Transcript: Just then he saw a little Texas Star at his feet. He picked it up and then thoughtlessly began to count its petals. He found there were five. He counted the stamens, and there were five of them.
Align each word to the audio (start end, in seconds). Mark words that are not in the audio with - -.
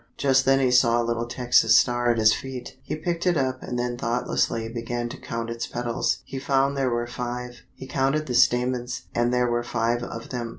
Just 0.17 0.45
then 0.45 0.59
he 0.59 0.71
saw 0.71 0.99
a 0.99 1.05
little 1.05 1.27
Texas 1.27 1.77
Star 1.77 2.09
at 2.11 2.17
his 2.17 2.33
feet. 2.33 2.75
He 2.81 2.95
picked 2.95 3.27
it 3.27 3.37
up 3.37 3.61
and 3.61 3.77
then 3.77 3.99
thoughtlessly 3.99 4.67
began 4.67 5.09
to 5.09 5.17
count 5.21 5.51
its 5.51 5.67
petals. 5.67 6.23
He 6.25 6.39
found 6.39 6.75
there 6.75 6.89
were 6.89 7.05
five. 7.05 7.61
He 7.75 7.85
counted 7.85 8.25
the 8.25 8.33
stamens, 8.33 9.03
and 9.13 9.31
there 9.31 9.47
were 9.51 9.61
five 9.61 10.01
of 10.01 10.29
them. 10.29 10.49